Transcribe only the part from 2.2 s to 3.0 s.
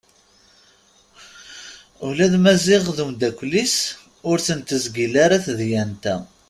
d Maziɣ d